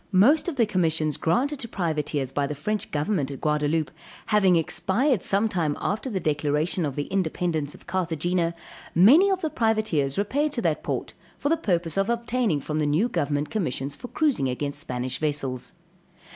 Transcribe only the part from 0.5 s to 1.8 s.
the commissions granted to